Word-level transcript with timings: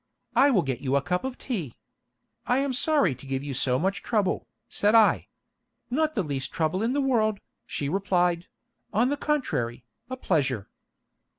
I 0.35 0.49
will 0.49 0.63
get 0.63 0.81
you 0.81 0.95
a 0.95 1.01
cup 1.03 1.23
of 1.23 1.37
tea." 1.37 1.75
"I 2.47 2.57
am 2.57 2.73
sorry 2.73 3.13
to 3.13 3.25
give 3.27 3.43
you 3.43 3.53
so 3.53 3.77
much 3.77 4.01
trouble," 4.01 4.47
said 4.67 4.95
I. 4.95 5.27
"Not 5.91 6.15
the 6.15 6.23
least 6.23 6.51
trouble 6.51 6.81
in 6.81 6.93
the 6.93 7.01
world," 7.01 7.39
she 7.67 7.87
replied; 7.87 8.47
"on 8.91 9.09
the 9.09 9.15
contrary, 9.17 9.85
a 10.09 10.17
pleasure." 10.17 10.67